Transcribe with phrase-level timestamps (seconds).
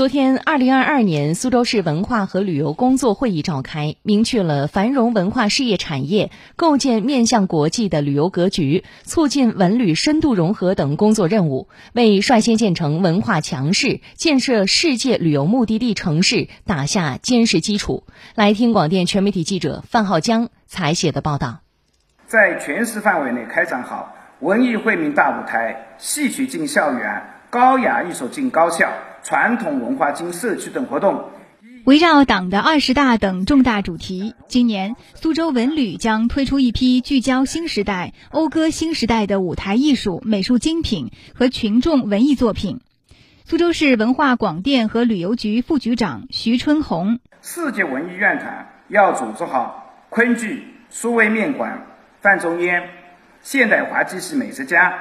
[0.00, 18.04] 昨天，二零二二年苏州市文化和旅游工作会议召开，明确了繁荣文化事业产业、构建面向国际的旅游格局、促进文旅深度融合等工作任务，为率先建成文化强市、建设世界旅游目的地城市打下坚实基础。
[18.34, 21.58] 来听广电全媒体记者范浩江采写的报道。
[22.26, 28.90] 在全市范围内开展好文艺惠民大舞台、戏曲进校园、高雅艺术进高校。
[29.22, 31.30] 传统文化进社区等活动，
[31.84, 42.80] 围绕党的二十大等重大主题，今年苏州文旅将推出一批聚焦新时代、讴歌新时代的舞台艺术、美术精品和群众文艺作品。
[43.44, 51.86] 苏州市文化广电和旅游局副局长徐春红：世界文艺院团要组织好昆剧、苏味面馆、
[52.20, 52.88] 范仲淹、
[53.42, 54.94] 现代滑稽戏美食家、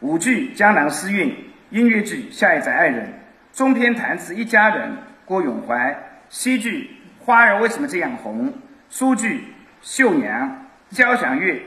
[0.00, 1.34] 舞剧江南诗韵、
[1.70, 3.22] 音乐剧下一站爱人。
[3.56, 4.90] 中篇弹词《一家人》，
[5.24, 5.96] 郭永怀；
[6.28, 6.90] 戏剧
[7.24, 8.48] 《花儿为什么这样红》，
[8.90, 9.38] 苏剧
[9.80, 10.50] 《绣娘》；
[10.94, 11.54] 交响乐《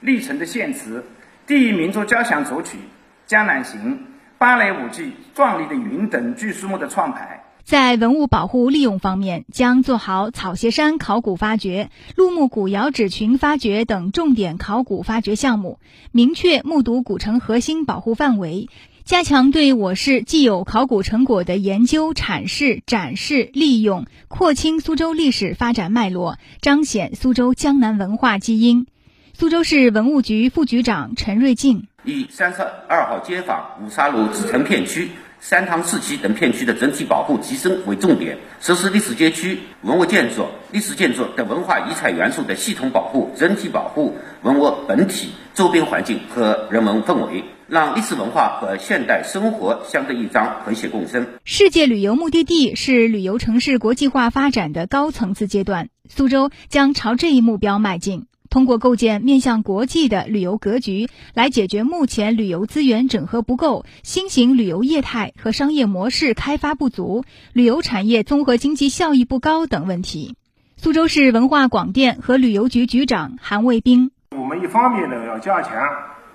[0.00, 0.98] 历城的献词》，
[1.46, 2.78] 第一民族交响组曲
[3.28, 3.94] 《江南行》；
[4.38, 5.04] 芭蕾舞剧
[5.36, 7.44] 《壮丽的云》等剧书目的创排。
[7.62, 15.78] 在文物保护利用方面，将做好草鞋山考古发掘、陆木古窑址群发掘等重点考古发掘项目，
[16.10, 18.68] 明确目睹古城核心保护范围。
[19.06, 28.88] 加强对我市既有考古成果的研究、阐释、展示、利用，廓清苏州历史发展脉络，彰显苏州江南文化基因。
[29.32, 35.10] 苏州市文物局副局长陈瑞静以三十二号街坊、五沙路子城片区。
[35.38, 51.26] 三塘四期等片区的整体保护提升为重点，实施历史街区文物建筑、历史建筑等文化遗产元素的系统保护、整体保护文物本体、周边环境和人文氛围，让历史文化和现代生活相得益彰、和谐共生。
[51.44, 58.26] 世界旅游目的地是旅游城市国际化发展的高层次阶段，苏州将朝这一目标迈进。
[58.48, 70.36] 通过构建面向国际的旅游格局，来解决目前旅游资源整合不够、新型旅游业态和商业模式开发不足、旅游产业综合经济效益不高等问题。
[70.76, 75.72] 苏州市文化广电和旅游局局长韩卫兵：我们一方面呢要加强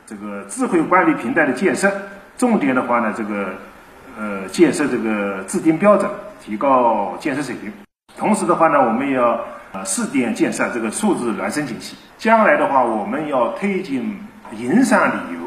[0.05, 1.91] 这个智慧管理平台的建设，
[2.37, 3.49] 重点的话呢，这个
[4.17, 6.09] 呃建设这个制定标准，
[6.43, 7.71] 提高建设水平。
[8.17, 9.39] 同时的话呢，我们要。
[9.73, 14.19] 呃，试点建设这个数字孪生体系，将来的话，我们要推进
[14.57, 15.39] 营商旅游，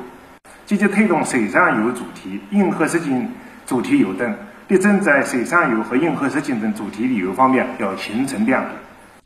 [0.64, 3.30] 积极推动水上游主题、硬核实景
[3.66, 4.34] 主题游等，
[4.68, 8.72] 力争在水上游和硬核实景等主题旅游方面要形成亮点。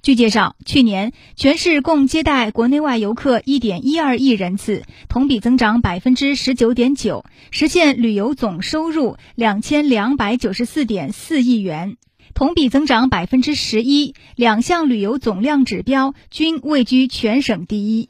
[0.00, 11.97] 据介绍，去年全市共接待国内外游客一点一二亿人次，同比增长百分之十九点九，实现旅游总收入两千两百九十四点四亿元。
[12.34, 18.09] 同比增长百分之十一，两项旅游总量指标均位居全省第一。